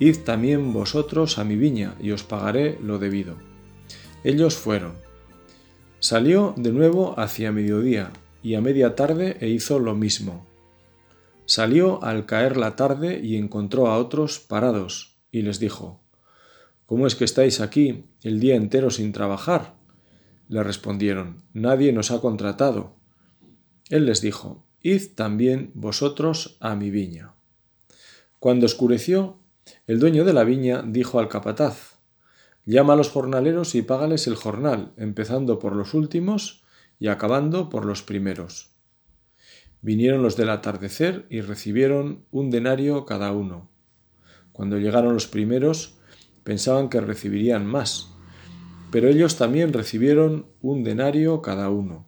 [0.00, 3.36] Id también vosotros a mi viña y os pagaré lo debido.
[4.24, 4.94] Ellos fueron.
[6.00, 8.12] Salió de nuevo hacia mediodía
[8.42, 10.46] y a media tarde e hizo lo mismo.
[11.46, 16.00] Salió al caer la tarde y encontró a otros parados y les dijo,
[16.86, 19.74] ¿Cómo es que estáis aquí el día entero sin trabajar?
[20.48, 22.96] Le respondieron, Nadie nos ha contratado.
[23.88, 27.34] Él les dijo, Id también vosotros a mi viña.
[28.38, 29.37] Cuando oscureció,
[29.86, 31.98] el dueño de la viña dijo al capataz,
[32.64, 36.62] Llama a los jornaleros y págales el jornal, empezando por los últimos
[36.98, 38.68] y acabando por los primeros.
[39.80, 43.70] Vinieron los del atardecer y recibieron un denario cada uno.
[44.52, 45.98] Cuando llegaron los primeros,
[46.44, 48.08] pensaban que recibirían más,
[48.90, 52.06] pero ellos también recibieron un denario cada uno.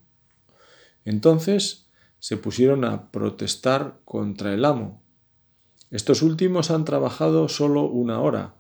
[1.05, 1.87] Entonces
[2.19, 5.03] se pusieron a protestar contra el amo.
[5.91, 8.55] Estos últimos han trabajado solo una hora,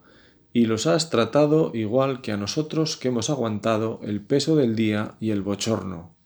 [0.52, 5.14] y los has tratado igual que a nosotros que hemos aguantado el peso del día
[5.20, 6.16] y el bochorno.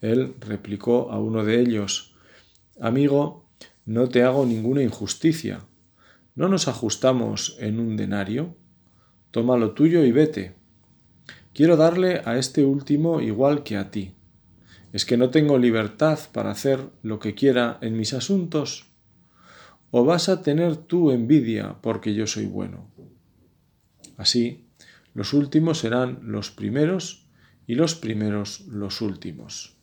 [0.00, 2.16] Él replicó a uno de ellos
[2.80, 3.48] Amigo,
[3.84, 5.60] no te hago ninguna injusticia.
[6.34, 8.56] ¿No nos ajustamos en un denario?
[9.30, 10.56] Toma lo tuyo y vete.
[11.52, 14.16] Quiero darle a este último igual que a ti.
[14.92, 18.91] ¿Es que no tengo libertad para hacer lo que quiera en mis asuntos?
[19.94, 22.90] ¿O vas a tener tú envidia porque yo soy bueno?
[24.16, 24.64] Así,
[25.12, 27.28] los últimos serán los primeros
[27.66, 29.76] y los primeros los últimos.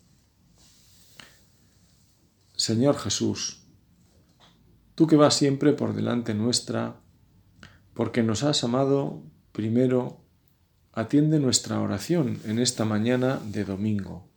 [2.55, 3.61] Señor Jesús,
[4.95, 6.99] tú que vas siempre por delante nuestra,
[7.93, 9.21] porque nos has amado
[9.51, 10.25] primero,
[10.91, 14.27] atiende nuestra oración en esta mañana de domingo.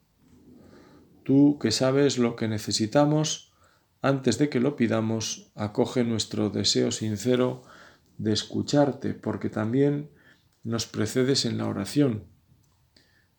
[1.24, 3.51] Tú que sabes lo que necesitamos,
[4.02, 7.62] antes de que lo pidamos, acoge nuestro deseo sincero
[8.18, 10.10] de escucharte, porque también
[10.64, 12.24] nos precedes en la oración.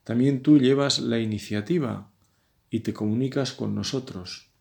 [0.05, 2.09] También tú llevas la iniciativa
[2.69, 4.51] y te comunicas con nosotros.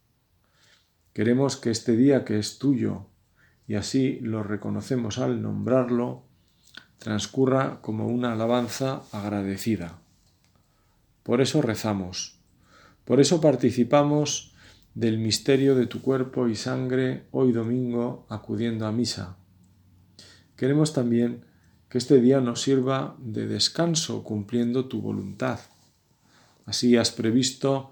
[1.13, 3.07] Queremos que este día que es tuyo,
[3.69, 6.25] y así lo reconocemos al nombrarlo,
[6.99, 10.01] transcurra como una alabanza agradecida.
[11.23, 12.41] Por eso rezamos,
[13.05, 14.52] por eso participamos
[14.95, 19.37] del misterio de tu cuerpo y sangre hoy domingo acudiendo a misa.
[20.57, 21.45] Queremos también
[21.89, 25.61] que este día nos sirva de descanso cumpliendo tu voluntad.
[26.67, 27.91] Así has previsto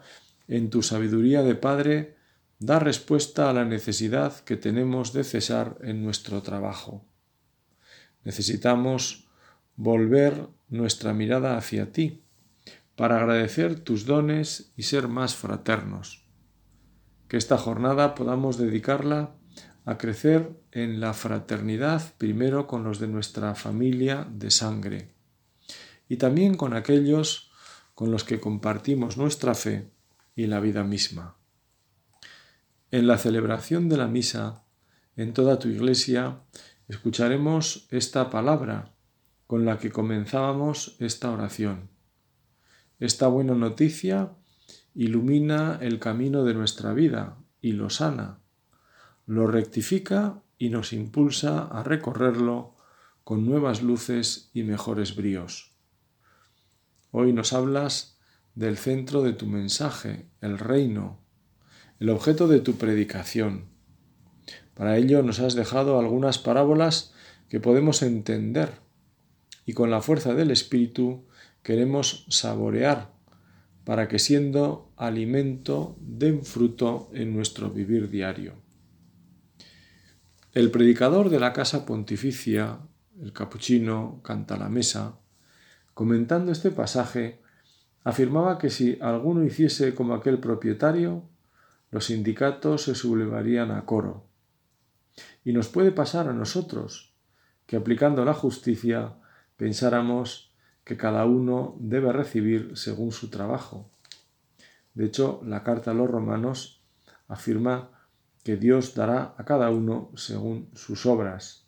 [0.48, 2.16] en tu sabiduría de Padre
[2.58, 7.04] dar respuesta a la necesidad que tenemos de cesar en nuestro trabajo.
[8.24, 9.28] Necesitamos
[9.76, 12.22] volver nuestra mirada hacia ti
[12.96, 16.19] para agradecer tus dones y ser más fraternos.
[17.30, 19.36] Que esta jornada podamos dedicarla
[19.84, 25.14] a crecer en la fraternidad primero con los de nuestra familia de sangre
[26.08, 27.52] y también con aquellos
[27.94, 29.92] con los que compartimos nuestra fe
[30.34, 31.36] y la vida misma.
[32.90, 34.64] En la celebración de la misa,
[35.14, 36.40] en toda tu iglesia,
[36.88, 38.92] escucharemos esta palabra
[39.46, 41.90] con la que comenzábamos esta oración.
[42.98, 44.32] Esta buena noticia
[44.94, 48.38] ilumina el camino de nuestra vida y lo sana,
[49.26, 52.76] lo rectifica y nos impulsa a recorrerlo
[53.24, 55.72] con nuevas luces y mejores bríos.
[57.12, 58.18] Hoy nos hablas
[58.54, 61.20] del centro de tu mensaje, el reino,
[61.98, 63.66] el objeto de tu predicación.
[64.74, 67.12] Para ello nos has dejado algunas parábolas
[67.48, 68.80] que podemos entender
[69.66, 71.26] y con la fuerza del Espíritu
[71.62, 73.12] queremos saborear
[73.84, 78.54] para que siendo alimento den fruto en nuestro vivir diario.
[80.52, 82.78] El predicador de la casa pontificia,
[83.20, 85.18] el capuchino, canta la mesa,
[85.94, 87.40] comentando este pasaje,
[88.04, 91.28] afirmaba que si alguno hiciese como aquel propietario,
[91.90, 94.26] los sindicatos se sublevarían a coro.
[95.44, 97.14] Y nos puede pasar a nosotros
[97.66, 99.14] que aplicando la justicia
[99.56, 100.49] pensáramos
[100.84, 103.90] que cada uno debe recibir según su trabajo.
[104.94, 106.82] De hecho, la carta a los romanos
[107.28, 107.90] afirma
[108.42, 111.66] que Dios dará a cada uno según sus obras.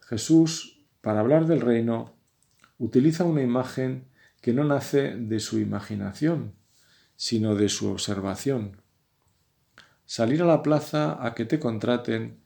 [0.00, 2.16] Jesús, para hablar del reino,
[2.78, 4.08] utiliza una imagen
[4.40, 6.54] que no nace de su imaginación,
[7.16, 8.80] sino de su observación.
[10.04, 12.40] Salir a la plaza a que te contraten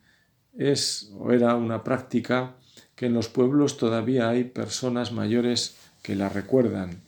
[0.56, 2.56] es o era una práctica
[3.00, 7.00] que en los pueblos todavía hay personas mayores que la recuerdan.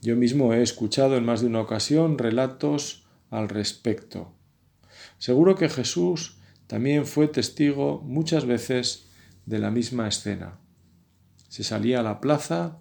[0.00, 4.32] Yo mismo he escuchado en más de una ocasión relatos al respecto.
[5.18, 9.10] Seguro que Jesús también fue testigo muchas veces
[9.44, 10.60] de la misma escena.
[11.50, 12.78] Se salía a la plaza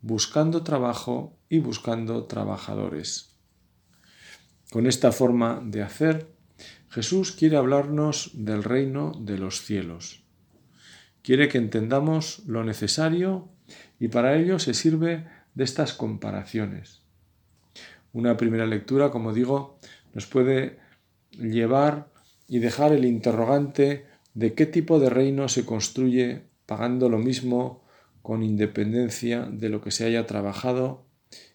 [0.00, 3.36] buscando trabajo y buscando trabajadores.
[4.70, 6.32] Con esta forma de hacer,
[6.88, 10.24] Jesús quiere hablarnos del reino de los cielos.
[11.22, 13.48] Quiere que entendamos lo necesario
[13.98, 17.02] y para ello se sirve de estas comparaciones.
[18.12, 19.78] Una primera lectura, como digo,
[20.14, 20.78] nos puede
[21.32, 22.10] llevar
[22.46, 27.84] y dejar el interrogante de qué tipo de reino se construye pagando lo mismo
[28.22, 31.06] con independencia de lo que se haya trabajado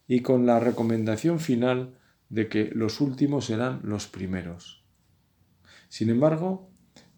[0.08, 1.98] y con la recomendación final
[2.30, 4.84] de que los últimos serán los primeros.
[5.88, 6.73] Sin embargo,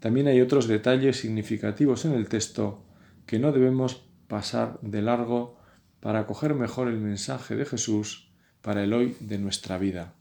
[0.06, 2.86] también hay otros detalles significativos en el texto
[3.26, 5.58] que no debemos pasar de largo
[6.00, 8.30] para coger mejor el mensaje de Jesús
[8.62, 10.14] para el hoy de nuestra vida.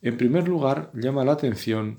[0.00, 1.98] En primer lugar, llama la atención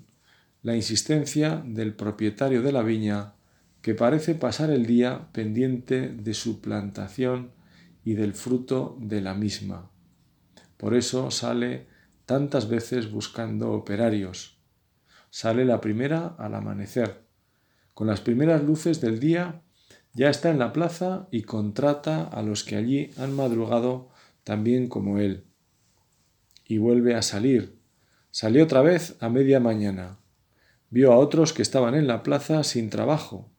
[0.63, 3.35] la insistencia del propietario de la viña
[3.83, 7.51] que parece pasar el día pendiente de su plantación
[8.03, 9.91] y del fruto de la misma.
[10.77, 11.85] Por eso sale
[12.25, 14.60] tantas veces buscando operarios.
[15.31, 17.23] Sale la primera al amanecer.
[17.95, 19.63] Con las primeras luces del día
[20.13, 24.09] ya está en la plaza y contrata a los que allí han madrugado
[24.43, 25.45] también como él.
[26.65, 27.79] Y vuelve a salir.
[28.29, 30.19] Salió otra vez a media mañana.
[30.91, 33.49] Vio a otros que estaban en la plaza sin trabajo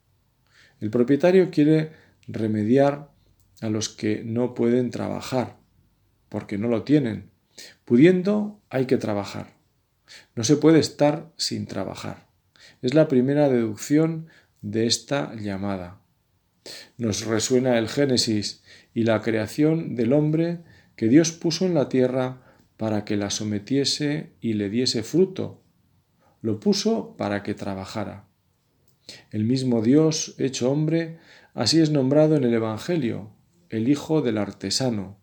[0.83, 1.93] el propietario quiere
[2.27, 3.13] remediar
[3.61, 5.57] a los que no pueden trabajar,
[6.29, 7.31] porque no lo tienen.
[7.85, 9.62] Pudiendo, hay que trabajar.
[10.35, 12.29] No se puede estar sin trabajar.
[12.81, 14.29] Es la primera deducción
[14.61, 16.01] de esta llamada.
[16.97, 18.63] Nos resuena el Génesis
[18.95, 20.61] y la creación del hombre
[20.97, 22.43] que Dios puso en la tierra
[22.77, 25.63] para que la sometiese y le diese fruto.
[26.41, 28.29] Lo puso para que trabajara.
[29.31, 31.19] El mismo Dios, hecho hombre,
[31.55, 33.31] así es nombrado en el Evangelio,
[33.69, 35.19] el Hijo del Artesano.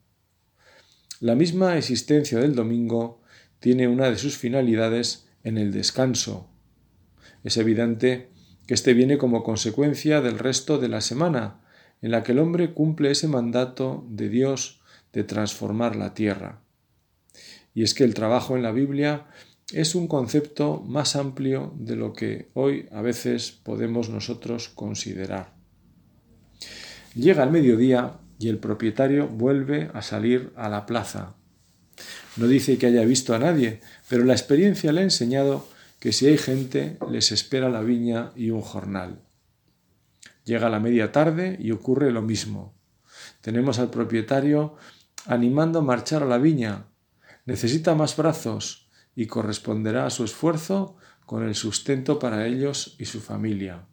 [1.20, 3.19] La misma existencia del domingo
[3.60, 6.50] tiene una de sus finalidades en el descanso.
[7.44, 8.30] Es evidente
[8.68, 11.62] que éste viene como consecuencia del resto de la semana,
[12.02, 16.62] en la que el hombre cumple ese mandato de Dios de transformar la tierra.
[17.74, 19.28] Y es que el trabajo en la Biblia
[19.74, 25.54] es un concepto más amplio de lo que hoy a veces podemos nosotros considerar.
[27.16, 31.36] Llega el mediodía y el propietario vuelve a salir a la plaza.
[32.40, 35.68] No dice que haya visto a nadie, pero la experiencia le ha enseñado
[36.00, 39.20] que si hay gente les espera la viña y un jornal.
[40.46, 42.74] Llega la media tarde y ocurre lo mismo.
[43.42, 44.78] Tenemos al propietario
[45.26, 46.86] animando a marchar a la viña.
[47.46, 53.20] Necesita más brazos, y corresponderá a su esfuerzo con el sustento para ellos y su
[53.20, 53.86] familia.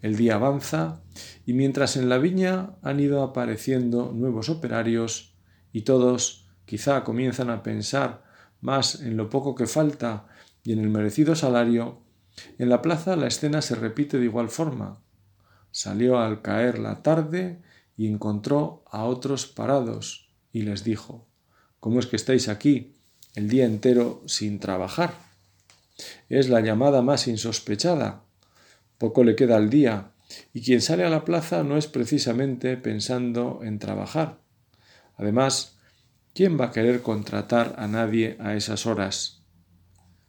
[0.00, 1.02] El día avanza
[1.44, 5.36] y mientras en la viña han ido apareciendo nuevos operarios
[5.70, 8.24] y todos quizá comienzan a pensar
[8.60, 10.26] más en lo poco que falta
[10.62, 12.00] y en el merecido salario,
[12.58, 15.02] en la plaza la escena se repite de igual forma.
[15.70, 17.62] Salió al caer la tarde
[17.96, 21.26] y encontró a otros parados y les dijo
[21.80, 22.94] ¿Cómo es que estáis aquí?
[23.34, 25.14] el día entero sin trabajar.
[26.28, 28.22] Es la llamada más insospechada.
[28.98, 30.12] Poco le queda al día,
[30.52, 34.38] y quien sale a la plaza no es precisamente pensando en trabajar.
[35.16, 35.73] Además,
[36.34, 39.42] ¿quién va a querer contratar a nadie a esas horas?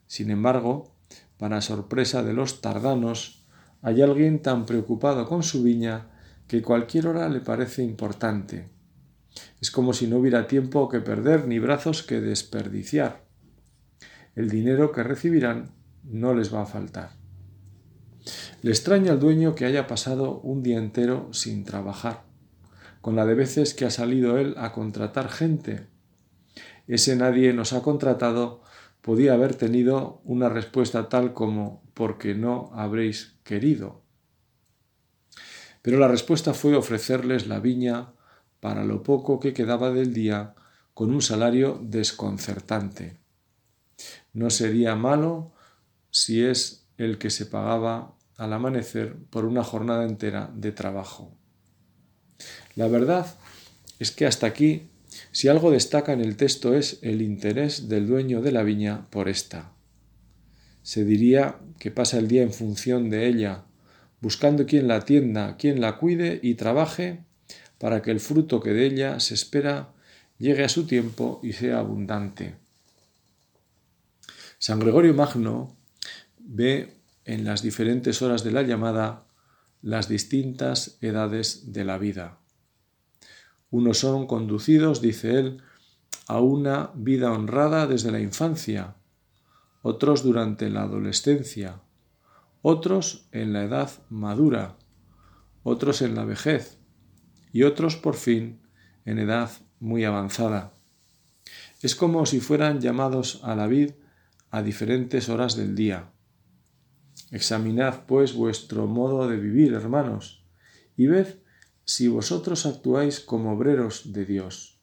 [0.07, 0.95] Sin embargo,
[1.38, 3.43] para sorpresa de los tardanos,
[3.81, 6.07] hay alguien tan preocupado con su viña
[6.47, 8.69] que cualquier hora le parece importante.
[9.59, 13.25] Es como si no hubiera tiempo que perder ni brazos que desperdiciar.
[14.35, 15.71] El dinero que recibirán
[16.03, 17.12] no les va a faltar.
[18.62, 22.24] Le extraña al dueño que haya pasado un día entero sin trabajar,
[23.01, 25.88] con la de veces que ha salido él a contratar gente.
[26.88, 28.62] Ese nadie nos ha contratado
[29.01, 34.01] podía haber tenido una respuesta tal como porque no habréis querido.
[35.82, 38.13] Pero la respuesta fue ofrecerles la viña
[38.60, 40.56] para lo poco que quedaba del día
[40.96, 43.20] con un salario desconcertante.
[44.34, 45.54] No sería malo
[46.10, 51.38] si es el que se pagaba al amanecer por una jornada entera de trabajo.
[52.75, 53.36] La verdad
[54.00, 54.89] es que hasta aquí,
[55.31, 59.29] si algo destaca en el texto es el interés del dueño de la viña por
[59.29, 59.74] esta.
[60.84, 63.65] Se diría que pasa el día en función de ella,
[64.22, 67.24] buscando quien la atienda, quien la cuide y trabaje
[67.79, 69.93] para que el fruto que de ella se espera
[70.38, 72.55] llegue a su tiempo y sea abundante.
[74.57, 75.75] San Gregorio Magno
[76.39, 76.93] ve
[77.25, 79.25] en las diferentes horas de la llamada
[79.81, 82.39] las distintas edades de la vida.
[83.75, 85.62] Unos son conducidos, dice él,
[86.29, 88.96] a una vida honrada desde la infancia,
[89.82, 91.82] otros durante la adolescencia,
[92.62, 94.77] otros en la edad madura,
[95.63, 96.77] otros en la vejez
[97.51, 98.62] y otros por fin
[99.03, 99.51] en edad
[99.82, 100.72] muy avanzada.
[101.82, 103.91] Es como si fueran llamados a la vid
[104.51, 106.13] a diferentes horas del día.
[107.29, 110.46] Examinad, pues, vuestro modo de vivir, hermanos,
[110.96, 111.39] y ved
[111.86, 114.80] si vosotros actuáis como obreros de Dios.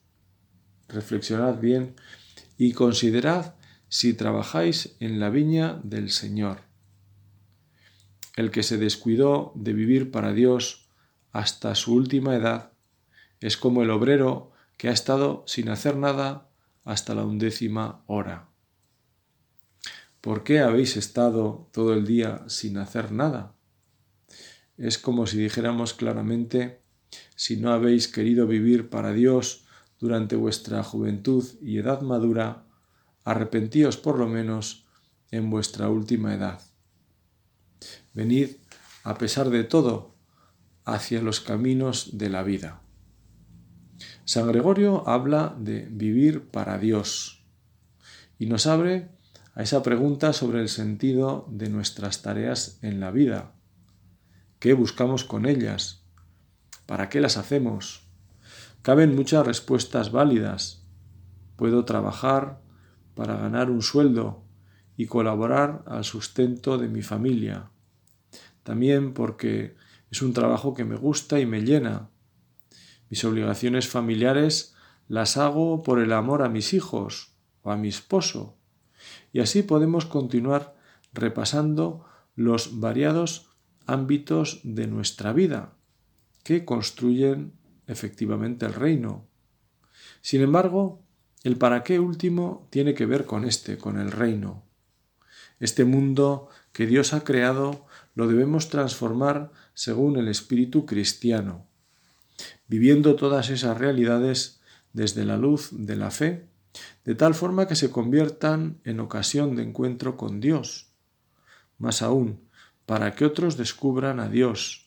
[0.89, 1.97] Reflexionad bien
[2.57, 3.57] y considerad
[3.89, 6.61] si trabajáis en la viña del Señor.
[8.37, 10.89] El que se descuidó de vivir para Dios
[11.33, 12.73] hasta su última edad
[13.41, 16.49] es como el obrero que ha estado sin hacer nada
[16.85, 18.49] hasta la undécima hora.
[20.21, 23.55] ¿Por qué habéis estado todo el día sin hacer nada?
[24.77, 26.82] Es como si dijéramos claramente,
[27.43, 29.65] si no habéis querido vivir para Dios
[29.99, 32.67] durante vuestra juventud y edad madura,
[33.25, 34.87] arrepentíos por lo menos
[35.33, 36.61] en vuestra última edad.
[38.15, 38.51] Venid,
[39.03, 40.15] a pesar de todo,
[40.85, 42.81] hacia los caminos de la vida.
[44.25, 47.45] San Gregorio habla de vivir para Dios
[48.39, 49.09] y nos abre
[49.57, 53.53] a esa pregunta sobre el sentido de nuestras tareas en la vida.
[54.61, 56.02] ¿Qué buscamos con ellas?
[56.93, 58.03] ¿Para qué las hacemos?
[58.83, 60.85] Caben muchas respuestas válidas.
[61.57, 62.61] Puedo trabajar
[63.15, 64.45] para ganar un sueldo
[64.99, 67.71] y colaborar al sustento de mi familia.
[68.63, 69.75] También porque
[70.11, 72.11] es un trabajo que me gusta y me llena.
[73.09, 74.75] Mis obligaciones familiares
[75.09, 77.33] las hago por el amor a mis hijos
[77.63, 78.59] o a mi esposo
[79.33, 80.77] y así podemos continuar
[81.15, 83.49] repasando los variados
[83.87, 85.79] ámbitos de nuestra vida
[86.43, 87.53] que construyen
[87.87, 89.27] efectivamente el reino.
[90.21, 91.03] Sin embargo,
[91.45, 94.65] el para qué último tiene que ver con este, con el reino.
[95.61, 101.67] Este mundo que Dios ha creado lo debemos transformar según el espíritu cristiano,
[102.69, 104.61] viviendo todas esas realidades
[104.93, 106.53] desde la luz de la fe
[107.05, 110.93] de tal forma que se conviertan en ocasión de encuentro con Dios.
[111.79, 112.49] Más aún,
[112.87, 114.82] para que otros descubran a Dios.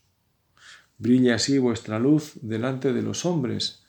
[0.98, 3.84] Brille así vuestra luz delante de los hombres,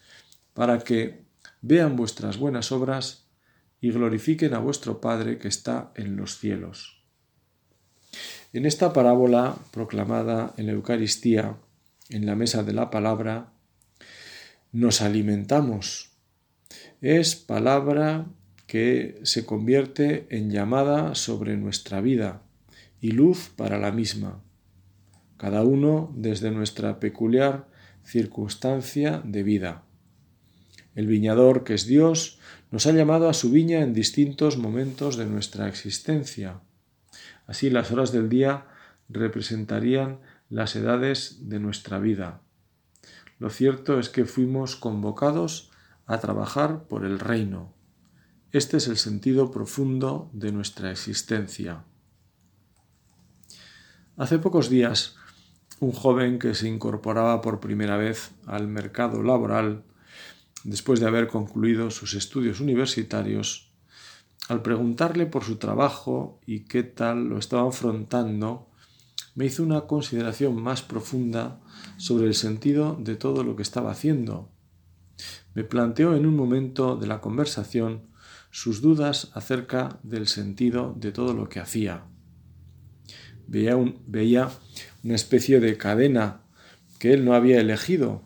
[0.54, 1.24] para que
[1.60, 3.26] vean vuestras buenas obras
[3.80, 7.02] y glorifiquen a vuestro Padre que está en los cielos.
[8.52, 11.56] En esta parábola proclamada en la Eucaristía,
[12.08, 13.52] en la mesa de la palabra,
[14.72, 16.16] nos alimentamos
[17.00, 18.26] es palabra
[18.66, 22.42] que se convierte en llamada sobre nuestra vida
[23.00, 24.42] y luz para la misma,
[25.36, 27.68] cada uno desde nuestra peculiar
[28.04, 29.82] circunstancia de vida.
[30.94, 32.38] El viñador, que es Dios,
[32.70, 36.60] nos ha llamado a su viña en distintos momentos de nuestra existencia.
[37.46, 38.66] Así las horas del día
[39.08, 42.40] representarían las edades de nuestra vida.
[43.38, 45.70] Lo cierto es que fuimos convocados
[46.06, 47.74] a trabajar por el reino.
[48.52, 51.84] Este es el sentido profundo de nuestra existencia.
[54.16, 55.16] Hace pocos días,
[55.80, 59.84] un joven que se incorporaba por primera vez al mercado laboral,
[60.64, 63.70] después de haber concluido sus estudios universitarios,
[64.48, 68.68] al preguntarle por su trabajo y qué tal lo estaba afrontando,
[69.34, 71.60] me hizo una consideración más profunda
[71.98, 74.50] sobre el sentido de todo lo que estaba haciendo
[75.56, 78.02] me planteó en un momento de la conversación
[78.50, 82.04] sus dudas acerca del sentido de todo lo que hacía.
[83.46, 83.74] Veía,
[84.06, 84.50] veía
[85.06, 86.40] una especie de cadena
[86.98, 88.22] que él no había elegido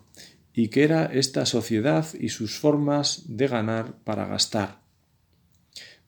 [0.55, 4.81] y que era esta sociedad y sus formas de ganar para gastar.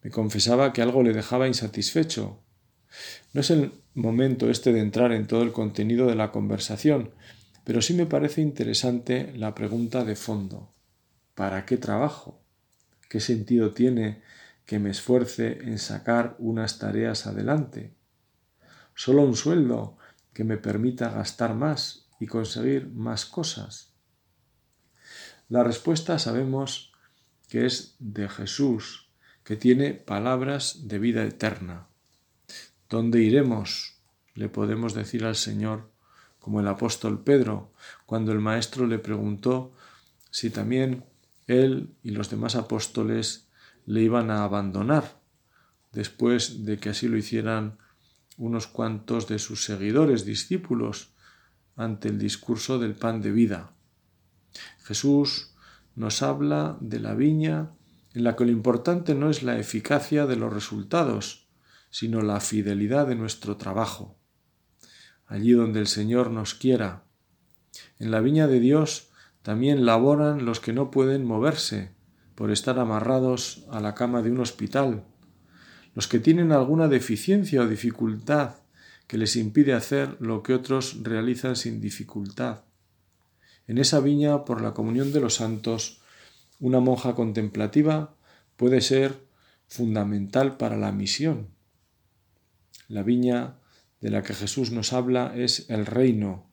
[0.02, 2.42] Me confesaba que algo le dejaba insatisfecho.
[3.34, 7.10] No es el momento este de entrar en todo el contenido de la conversación,
[7.64, 10.72] pero sí me parece interesante la pregunta de fondo.
[11.34, 12.40] ¿Para qué trabajo?
[13.10, 14.22] ¿Qué sentido tiene
[14.64, 17.92] que me esfuerce en sacar unas tareas adelante?
[18.94, 19.98] Solo un sueldo
[20.32, 23.92] que me permita gastar más y conseguir más cosas?
[25.48, 26.92] La respuesta sabemos
[27.48, 29.10] que es de Jesús,
[29.44, 31.88] que tiene palabras de vida eterna.
[32.88, 34.00] ¿Dónde iremos?
[34.34, 35.90] Le podemos decir al Señor,
[36.38, 37.72] como el apóstol Pedro,
[38.06, 39.74] cuando el Maestro le preguntó
[40.30, 41.04] si también
[41.46, 43.48] él y los demás apóstoles
[43.84, 45.20] le iban a abandonar,
[45.92, 47.78] después de que así lo hicieran
[48.36, 51.12] unos cuantos de sus seguidores, discípulos,
[51.76, 53.72] ante el discurso del pan de vida.
[54.84, 55.54] Jesús
[55.94, 57.70] nos habla de la viña
[58.14, 61.48] en la que lo importante no es la eficacia de los resultados,
[61.90, 64.18] sino la fidelidad de nuestro trabajo.
[65.26, 67.04] Allí donde el Señor nos quiera.
[67.98, 69.10] En la viña de Dios
[69.42, 71.94] también laboran los que no pueden moverse
[72.34, 75.04] por estar amarrados a la cama de un hospital,
[75.94, 78.56] los que tienen alguna deficiencia o dificultad
[79.06, 82.62] que les impide hacer lo que otros realizan sin dificultad.
[83.66, 86.00] En esa viña, por la comunión de los santos,
[86.60, 88.14] una monja contemplativa
[88.56, 89.20] puede ser
[89.66, 91.48] fundamental para la misión.
[92.88, 93.58] La viña
[94.00, 96.46] de la que Jesús nos habla es el reino,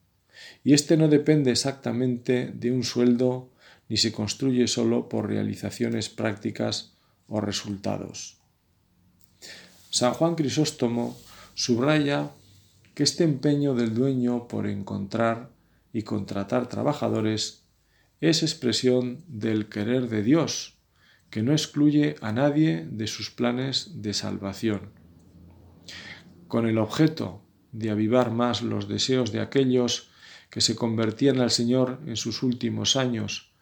[0.64, 3.52] y éste no depende exactamente de un sueldo
[3.90, 6.94] ni se construye solo por realizaciones prácticas
[7.28, 8.39] o resultados.
[9.90, 11.18] San Juan Crisóstomo
[11.56, 12.32] subraya
[12.94, 15.50] que este empeño del dueño por encontrar
[15.92, 17.64] y contratar trabajadores
[18.22, 20.78] es expresión del querer de Dios,
[21.32, 24.92] que no excluye a nadie de sus planes de salvación.
[26.48, 27.42] Con el objeto
[27.72, 30.12] de avivar más los deseos de aquellos
[30.52, 33.54] que se convertían al Señor en sus últimos años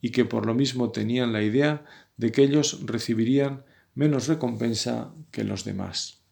[0.00, 1.84] y que por lo mismo tenían la idea
[2.16, 3.64] de que ellos recibirían
[3.96, 6.22] menos recompensa que los demás.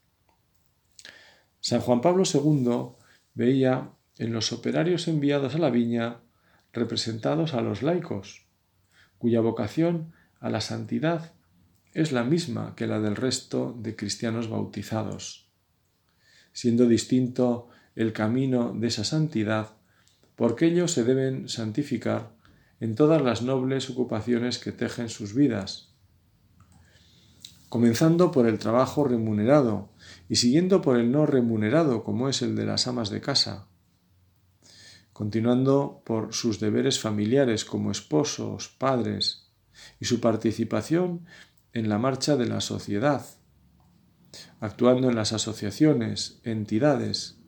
[1.60, 2.94] San Juan Pablo II
[3.32, 6.20] veía en los operarios enviados a la viña
[6.72, 8.46] representados a los laicos,
[9.16, 11.32] cuya vocación a la santidad
[11.94, 15.48] es la misma que la del resto de cristianos bautizados.
[16.52, 19.76] Siendo distinto el camino de esa santidad,
[20.36, 22.34] porque ellos se deben santificar
[22.78, 25.93] en todas las nobles ocupaciones que tejen sus vidas,
[27.74, 29.88] comenzando por el trabajo remunerado
[30.28, 33.66] y siguiendo por el no remunerado, como es el de las amas de casa,
[35.12, 39.50] continuando por sus deberes familiares como esposos, padres,
[39.98, 41.26] y su participación
[41.72, 43.26] en la marcha de la sociedad,
[44.60, 47.40] actuando en las asociaciones, entidades,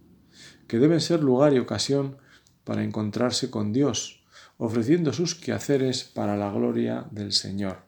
[0.67, 2.17] que deben ser lugar y ocasión
[2.65, 4.25] para encontrarse con Dios,
[4.59, 7.86] ofreciendo sus quehaceres para la gloria del Señor.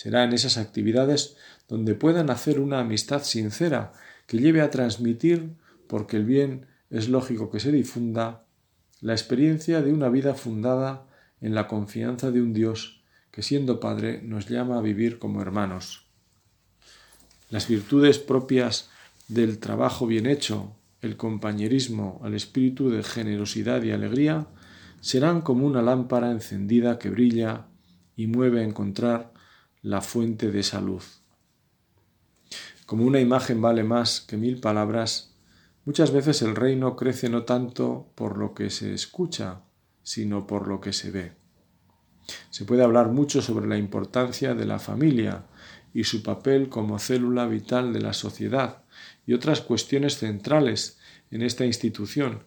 [0.00, 1.36] Será en esas actividades
[1.68, 3.92] donde puedan hacer una amistad sincera
[4.26, 5.50] que lleve a transmitir,
[5.88, 8.46] porque el bien es lógico que se difunda,
[9.02, 11.06] la experiencia de una vida fundada
[11.42, 16.06] en la confianza de un Dios que siendo Padre nos llama a vivir como hermanos.
[17.50, 18.88] Las virtudes propias
[19.28, 24.46] del trabajo bien hecho, el compañerismo, el espíritu de generosidad y alegría,
[25.02, 27.66] serán como una lámpara encendida que brilla
[28.16, 29.38] y mueve a encontrar
[29.82, 31.02] la fuente de salud.
[32.86, 35.34] Como una imagen vale más que mil palabras,
[35.84, 39.62] muchas veces el reino crece no tanto por lo que se escucha,
[40.02, 41.32] sino por lo que se ve.
[42.50, 45.46] Se puede hablar mucho sobre la importancia de la familia
[45.94, 48.82] y su papel como célula vital de la sociedad,
[49.26, 50.98] y otras cuestiones centrales
[51.30, 52.44] en esta institución,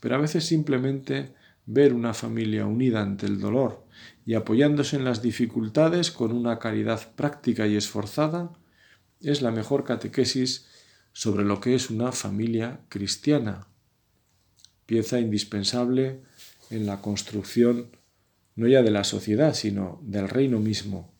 [0.00, 1.34] pero a veces simplemente
[1.66, 3.84] ver una familia unida ante el dolor
[4.24, 8.52] y apoyándose en las dificultades con una caridad práctica y esforzada
[9.20, 10.66] es la mejor catequesis
[11.12, 13.66] sobre lo que es una familia cristiana,
[14.86, 16.22] pieza indispensable
[16.70, 17.90] en la construcción
[18.54, 21.12] no ya de la sociedad, sino del reino mismo.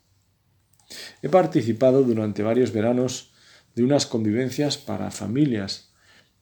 [1.22, 3.32] He participado durante varios veranos
[3.74, 5.92] de unas convivencias para familias,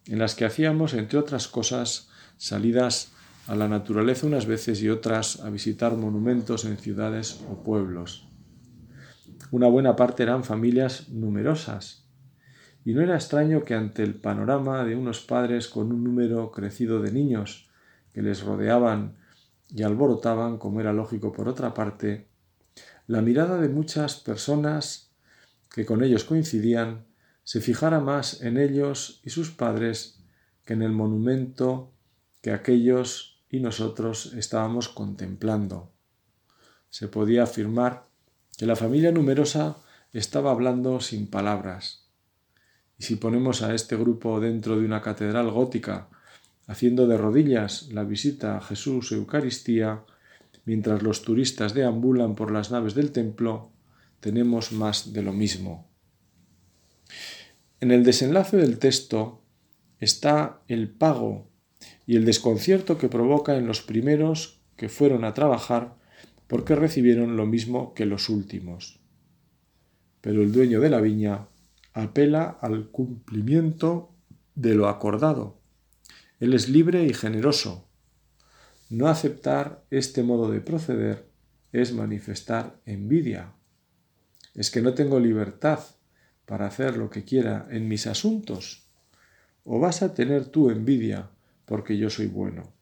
[0.07, 3.14] en las que hacíamos, entre otras cosas, salidas
[3.47, 8.29] a la naturaleza unas veces y otras a visitar monumentos en ciudades o pueblos.
[9.51, 12.05] Una buena parte eran familias numerosas,
[12.85, 17.01] y no era extraño que ante el panorama de unos padres con un número crecido
[17.01, 17.71] de niños
[18.13, 19.17] que les rodeaban
[19.69, 22.29] y alborotaban, como era lógico por otra parte,
[23.07, 25.11] la mirada de muchas personas
[25.71, 27.07] que con ellos coincidían
[27.43, 30.23] se fijara más en ellos y sus padres
[30.65, 31.93] que en el monumento
[32.41, 35.93] que aquellos y nosotros estábamos contemplando.
[36.91, 38.03] Se podía afirmar
[38.59, 39.77] que la familia numerosa
[40.13, 42.09] estaba hablando sin palabras.
[42.99, 46.09] Y si ponemos a este grupo dentro de una catedral gótica
[46.67, 50.03] haciendo de rodillas la visita a Jesús Eucaristía,
[50.65, 53.71] mientras los turistas deambulan por las naves del templo,
[54.19, 55.89] tenemos más de lo mismo.
[57.79, 59.45] En el desenlace del texto
[60.01, 61.54] está el pago
[62.07, 65.97] y el desconcierto que provoca en los primeros que fueron a trabajar
[66.47, 69.01] porque recibieron lo mismo que los últimos.
[70.21, 71.49] Pero el dueño de la viña
[71.93, 74.13] apela al cumplimiento
[74.55, 75.59] de lo acordado.
[76.41, 77.89] Él es libre y generoso.
[78.91, 81.27] No aceptar este modo de proceder
[81.73, 83.53] es manifestar envidia.
[84.55, 85.81] Es que no tengo libertad
[86.47, 88.87] para hacer lo que quiera en mis asuntos.
[89.65, 91.31] ¿O vas a tener tú envidia
[91.67, 92.73] porque yo soy bueno?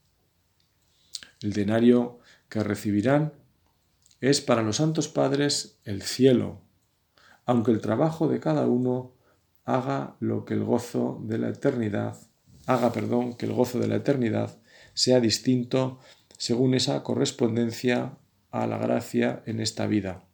[1.40, 3.33] El denario que recibirán
[4.21, 6.61] es para los santos padres el cielo,
[7.45, 9.14] aunque el trabajo de cada uno
[9.64, 12.16] haga lo que el gozo de la eternidad,
[12.66, 14.59] haga, perdón, que el gozo de la eternidad
[14.95, 15.99] sea distinto
[16.38, 18.18] según esa correspondencia
[18.51, 20.25] a la gracia en esta vida.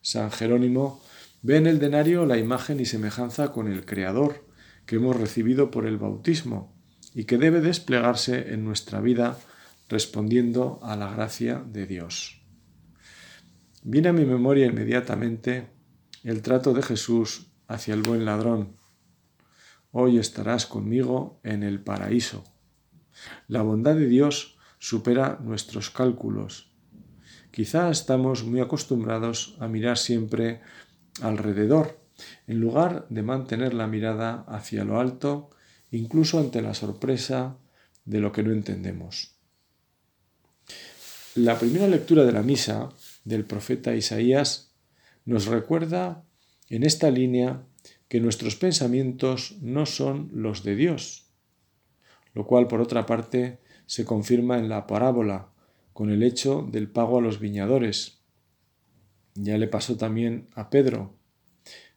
[0.00, 1.00] San Jerónimo
[1.42, 4.46] ve en el denario la imagen y semejanza con el Creador
[4.86, 6.74] que hemos recibido por el bautismo
[7.14, 9.38] y que debe desplegarse en nuestra vida
[9.88, 12.42] respondiendo a la gracia de Dios.
[13.82, 15.68] Viene a mi memoria inmediatamente
[16.24, 18.76] el trato de Jesús hacia el buen ladrón.
[19.90, 22.44] Hoy estarás conmigo en el paraíso.
[23.48, 26.72] La bondad de Dios supera nuestros cálculos.
[27.50, 30.62] Quizá estamos muy acostumbrados a mirar siempre
[31.20, 32.00] alrededor,
[32.46, 35.50] en lugar de mantener la mirada hacia lo alto,
[35.92, 37.56] incluso ante la sorpresa
[38.04, 39.36] de lo que no entendemos.
[41.34, 42.90] La primera lectura de la misa
[43.24, 44.74] del profeta Isaías
[45.24, 46.24] nos recuerda
[46.68, 47.62] en esta línea
[48.08, 51.26] que nuestros pensamientos no son los de Dios,
[52.34, 55.50] lo cual por otra parte se confirma en la parábola
[55.92, 58.20] con el hecho del pago a los viñadores.
[59.34, 61.14] Ya le pasó también a Pedro.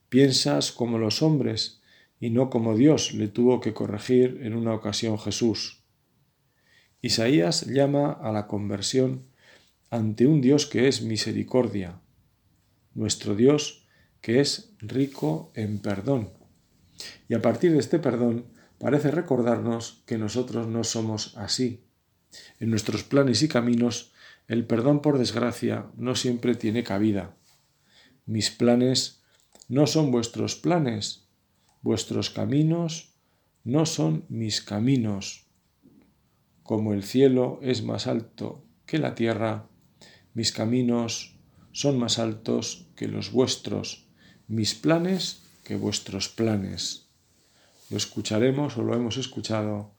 [0.09, 1.81] Piensas como los hombres
[2.19, 5.83] y no como Dios le tuvo que corregir en una ocasión Jesús.
[7.01, 9.27] Isaías llama a la conversión
[9.89, 12.01] ante un Dios que es misericordia,
[12.93, 13.85] nuestro Dios
[14.21, 16.31] que es rico en perdón.
[17.29, 18.45] Y a partir de este perdón
[18.79, 21.83] parece recordarnos que nosotros no somos así.
[22.59, 24.13] En nuestros planes y caminos
[24.47, 27.35] el perdón por desgracia no siempre tiene cabida.
[28.25, 29.21] Mis planes
[29.67, 31.24] no son vuestros planes,
[31.85, 33.13] vuestros caminos
[33.63, 35.45] no son mis caminos.
[36.63, 39.69] Como el cielo es más alto que la tierra,
[40.33, 41.37] mis caminos
[41.73, 44.07] son más altos que los vuestros,
[44.47, 47.05] mis planes que vuestros planes.
[47.91, 49.93] Lo escucharemos o lo hemos escuchado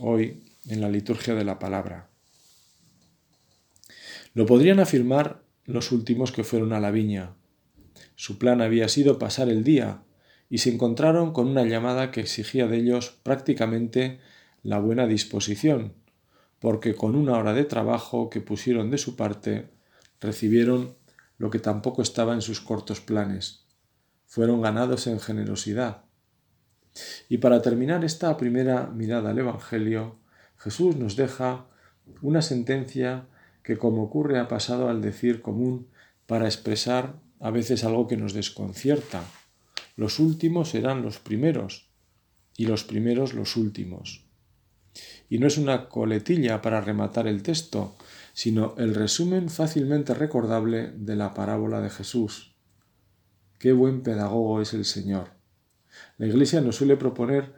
[0.00, 2.10] hoy en la liturgia de la palabra.
[4.34, 7.36] Lo podrían afirmar los últimos que fueron a la viña.
[8.16, 10.02] Su plan había sido pasar el día
[10.50, 14.18] y se encontraron con una llamada que exigía de ellos prácticamente
[14.62, 15.94] la buena disposición,
[16.58, 19.70] porque con una hora de trabajo que pusieron de su parte,
[20.20, 20.96] recibieron
[21.38, 23.64] lo que tampoco estaba en sus cortos planes.
[24.26, 26.04] Fueron ganados en generosidad.
[27.28, 30.18] Y para terminar esta primera mirada al Evangelio,
[30.58, 31.66] Jesús nos deja
[32.20, 33.26] una sentencia
[33.62, 35.88] que, como ocurre, ha pasado al decir común
[36.26, 39.22] para expresar a veces algo que nos desconcierta.
[39.96, 41.90] Los últimos serán los primeros
[42.56, 44.30] y los primeros los últimos
[45.30, 47.96] y no es una coletilla para rematar el texto,
[48.32, 52.56] sino el resumen fácilmente recordable de la parábola de Jesús.
[53.58, 55.30] Qué buen pedagogo es el Señor.
[56.18, 57.54] La Iglesia nos suele proponer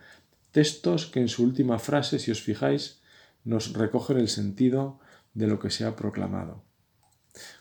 [0.50, 3.00] textos que en su última frase, si os fijáis,
[3.44, 5.00] nos recogen el sentido
[5.32, 6.64] de lo que se ha proclamado.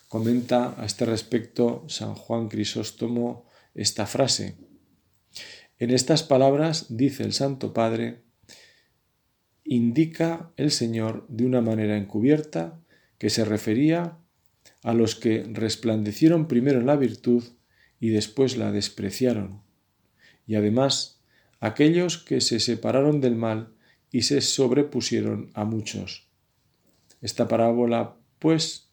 [0.09, 4.57] Comenta a este respecto San Juan Crisóstomo esta frase.
[5.79, 8.21] En estas palabras dice el Santo Padre
[9.63, 12.79] indica el Señor de una manera encubierta
[13.17, 14.17] que se refería
[14.83, 17.43] a los que resplandecieron primero en la virtud
[17.99, 19.61] y después la despreciaron,
[20.47, 21.21] y además
[21.59, 23.73] aquellos que se separaron del mal
[24.11, 26.27] y se sobrepusieron a muchos.
[27.21, 28.89] Esta parábola, pues,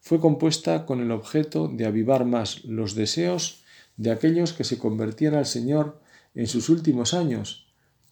[0.00, 3.64] fue compuesta con el objeto de avivar más los deseos
[3.98, 6.00] de aquellos que se convertían al Señor
[6.34, 7.66] en sus últimos años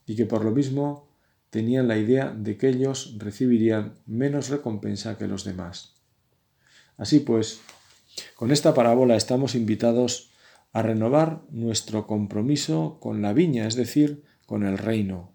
[0.05, 1.09] y que por lo mismo
[1.51, 5.95] tenían la idea de que ellos recibirían menos recompensa que los demás.
[6.99, 7.61] Así pues,
[8.35, 10.31] con esta parábola estamos invitados
[10.73, 15.33] a renovar nuestro compromiso con la viña, es decir, con el reino.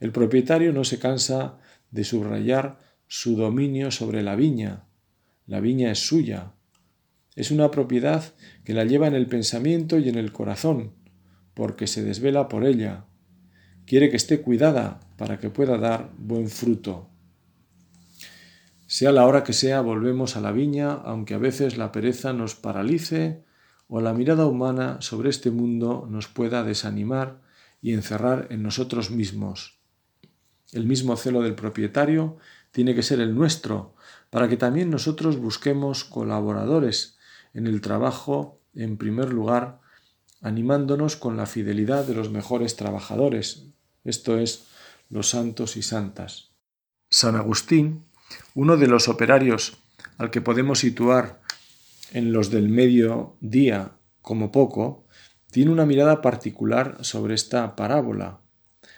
[0.00, 1.58] El propietario no se cansa
[1.90, 4.84] de subrayar su dominio sobre la viña.
[5.46, 6.52] La viña es suya.
[7.34, 10.92] Es una propiedad que la lleva en el pensamiento y en el corazón,
[11.54, 13.06] porque se desvela por ella.
[13.86, 17.08] Quiere que esté cuidada para que pueda dar buen fruto.
[18.86, 22.54] Sea la hora que sea, volvemos a la viña, aunque a veces la pereza nos
[22.54, 23.42] paralice
[23.88, 27.40] o la mirada humana sobre este mundo nos pueda desanimar
[27.80, 29.80] y encerrar en nosotros mismos.
[30.72, 32.36] El mismo celo del propietario
[32.70, 33.94] tiene que ser el nuestro,
[34.28, 37.18] para que también nosotros busquemos colaboradores
[37.54, 39.80] en el trabajo, en primer lugar,
[40.40, 43.66] animándonos con la fidelidad de los mejores trabajadores,
[44.04, 44.66] esto es,
[45.08, 46.50] los santos y santas.
[47.10, 48.04] San Agustín,
[48.54, 49.76] uno de los operarios
[50.18, 51.40] al que podemos situar
[52.12, 55.04] en los del medio día como poco,
[55.50, 58.40] tiene una mirada particular sobre esta parábola.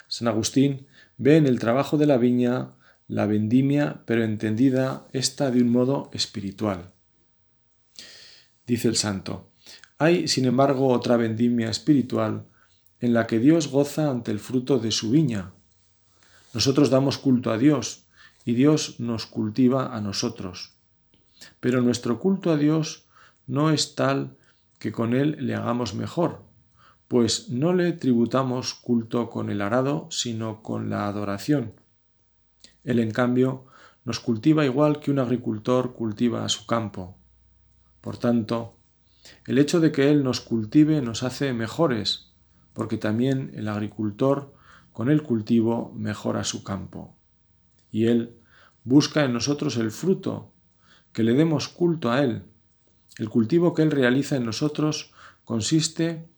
[0.09, 0.87] San Agustín
[1.19, 2.73] ve en el trabajo de la viña
[3.07, 6.94] la vendimia, pero entendida esta de un modo espiritual.
[8.67, 9.51] Dice el santo,
[9.99, 12.47] hay, sin embargo, otra vendimia espiritual
[13.01, 15.53] en la que Dios goza ante el fruto de su viña.
[16.55, 18.07] Nosotros damos culto a Dios
[18.45, 20.73] y Dios nos cultiva a nosotros.
[21.61, 23.05] Pero nuestro culto a Dios
[23.47, 24.37] no es tal
[24.79, 26.43] que con Él le hagamos mejor,
[27.09, 31.75] pues no le tributamos culto con el arado, sino con la adoración.
[32.85, 33.67] Él, en cambio,
[34.05, 37.17] nos cultiva igual que un agricultor cultiva a su campo.
[38.05, 38.77] Por tanto,
[39.47, 42.35] el hecho de que Él nos cultive nos hace mejores,
[42.75, 44.53] porque también el agricultor
[44.93, 47.17] con el cultivo mejora su campo.
[47.91, 48.37] Y Él
[48.83, 50.53] busca en nosotros el fruto,
[51.15, 52.43] que le demos culto a Él.
[53.17, 55.15] El cultivo que Él realiza en nosotros
[55.47, 56.29] consiste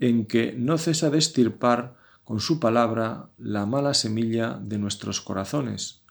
[0.00, 6.02] en que no cesa de estirpar con su palabra la mala semilla de nuestros corazones,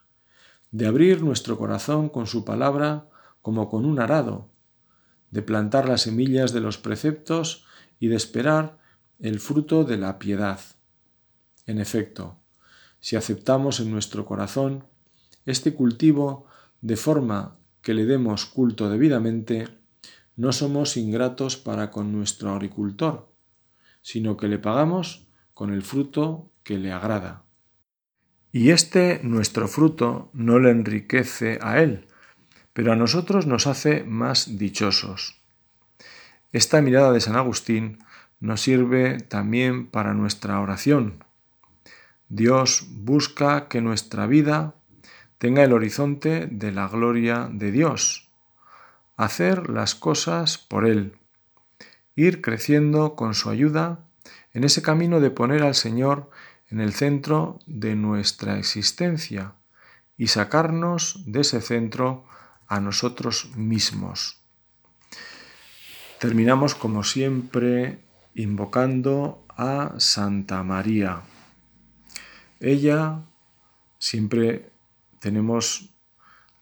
[0.72, 3.10] de abrir nuestro corazón con su palabra
[3.42, 4.48] como con un arado,
[5.32, 7.66] de plantar las semillas de los preceptos
[8.00, 8.78] y de esperar
[9.20, 10.60] el fruto de la piedad.
[11.66, 12.38] En efecto,
[13.00, 14.86] si aceptamos en nuestro corazón
[15.46, 16.46] este cultivo
[16.82, 19.68] de forma que le demos culto debidamente,
[20.36, 23.32] no somos ingratos para con nuestro agricultor,
[24.02, 27.44] sino que le pagamos con el fruto que le agrada.
[28.52, 32.08] Y este nuestro fruto no le enriquece a él,
[32.78, 35.42] pero a nosotros nos hace más dichosos.
[36.54, 37.98] Esta mirada de San Agustín
[38.40, 41.24] nos sirve también para nuestra oración.
[42.30, 44.76] Dios busca que nuestra vida
[45.40, 48.30] tenga el horizonte de la gloria de Dios,
[49.16, 51.18] hacer las cosas por Él,
[52.16, 54.06] ir creciendo con su ayuda
[54.54, 56.30] en ese camino de poner al Señor
[56.70, 59.54] en el centro de nuestra existencia
[60.16, 62.27] y sacarnos de ese centro
[62.68, 64.42] a nosotros mismos.
[66.20, 68.00] Terminamos como siempre
[68.34, 71.22] invocando a Santa María.
[72.60, 73.22] Ella
[74.00, 74.72] siempre
[75.20, 75.94] tenemos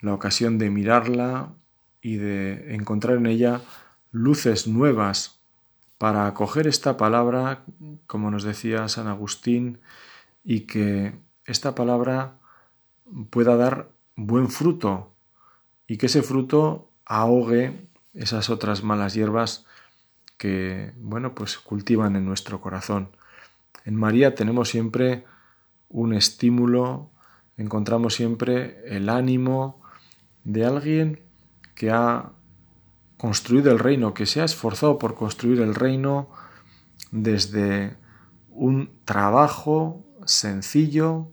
[0.02, 1.54] la ocasión de mirarla
[2.02, 3.62] y de encontrar en ella
[4.12, 5.40] luces nuevas
[5.98, 7.64] para acoger esta palabra,
[8.08, 9.80] como nos decía San Agustín,
[10.44, 12.40] y que esta palabra
[13.30, 15.15] pueda dar buen fruto
[15.88, 19.66] y que ese fruto ahogue esas otras malas hierbas
[20.38, 23.10] que, bueno, pues cultivan en nuestro corazón.
[23.86, 25.26] En María tenemos siempre
[25.90, 27.12] un estímulo,
[27.58, 29.82] encontramos siempre el ánimo
[30.44, 31.22] de alguien
[31.74, 32.32] que ha
[33.18, 36.30] construido el reino, que se ha esforzado por construir el reino
[37.12, 37.96] desde
[38.50, 41.32] un trabajo sencillo,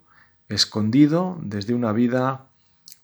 [0.48, 2.46] escondido, desde una vida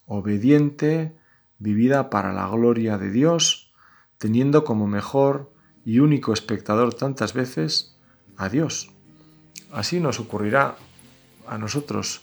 [0.06, 1.17] obediente,
[1.58, 3.72] vivida para la gloria de Dios,
[4.18, 5.52] teniendo como mejor
[5.84, 7.96] y único espectador tantas veces
[8.36, 8.92] a Dios.
[9.72, 10.76] Así nos ocurrirá
[11.46, 12.22] a nosotros.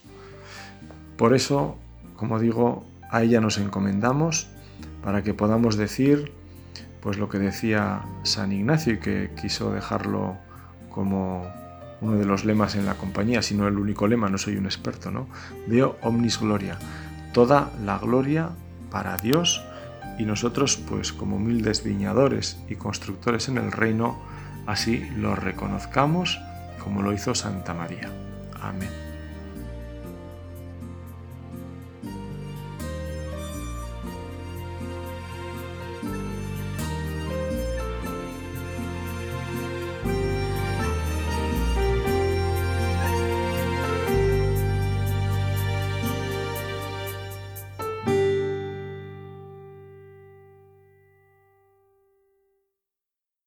[1.17, 1.78] Por eso,
[2.15, 4.48] como digo, a ella nos encomendamos
[5.04, 6.32] para que podamos decir
[7.02, 10.38] pues lo que decía San Ignacio y que quiso dejarlo
[10.89, 11.48] como
[12.02, 15.12] uno de los lemas en la compañía, sino el único lema, no soy un experto,
[15.12, 15.28] ¿no?
[15.67, 16.80] Deo omnis gloria,
[17.32, 18.50] toda la gloria
[18.95, 19.62] para Dios
[20.17, 24.17] y nosotros pues como humildes viñadores y constructores en el reino,
[24.67, 26.39] así lo reconozcamos
[26.81, 28.10] como lo hizo Santa María.
[28.62, 29.05] Amén.